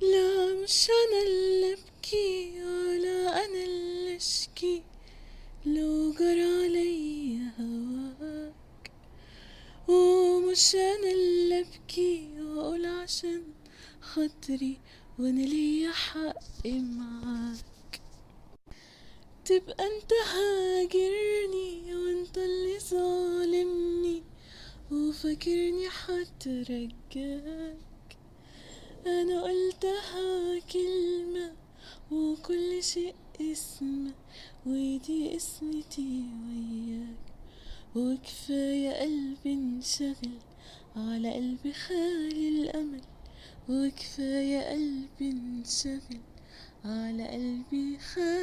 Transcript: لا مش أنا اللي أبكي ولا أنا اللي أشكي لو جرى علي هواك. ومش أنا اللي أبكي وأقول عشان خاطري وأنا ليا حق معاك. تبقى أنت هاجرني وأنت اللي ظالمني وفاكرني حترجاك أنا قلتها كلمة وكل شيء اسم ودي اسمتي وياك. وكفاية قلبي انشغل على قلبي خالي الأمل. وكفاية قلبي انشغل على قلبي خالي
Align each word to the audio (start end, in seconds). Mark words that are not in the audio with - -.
لا 0.00 0.54
مش 0.62 0.88
أنا 0.90 1.22
اللي 1.26 1.72
أبكي 1.72 2.62
ولا 2.64 3.44
أنا 3.44 3.64
اللي 3.64 4.16
أشكي 4.16 4.82
لو 5.66 6.12
جرى 6.12 6.64
علي 6.64 7.38
هواك. 7.60 8.90
ومش 9.88 10.74
أنا 10.74 11.12
اللي 11.12 11.60
أبكي 11.60 12.28
وأقول 12.40 12.86
عشان 12.86 13.42
خاطري 14.00 14.78
وأنا 15.18 15.40
ليا 15.42 15.90
حق 15.90 16.66
معاك. 16.66 18.00
تبقى 19.44 19.84
أنت 19.86 20.12
هاجرني 20.12 21.94
وأنت 21.94 22.38
اللي 22.38 22.78
ظالمني 22.80 24.22
وفاكرني 24.92 25.88
حترجاك 25.90 27.76
أنا 29.06 29.44
قلتها 29.80 30.60
كلمة 30.72 31.52
وكل 32.12 32.82
شيء 32.82 33.14
اسم 33.40 34.10
ودي 34.66 35.36
اسمتي 35.36 36.24
وياك. 36.44 37.16
وكفاية 37.96 38.92
قلبي 39.02 39.52
انشغل 39.52 40.38
على 40.96 41.34
قلبي 41.34 41.72
خالي 41.72 42.48
الأمل. 42.48 43.00
وكفاية 43.68 44.60
قلبي 44.70 45.30
انشغل 45.30 46.20
على 46.84 47.28
قلبي 47.28 47.98
خالي 47.98 48.39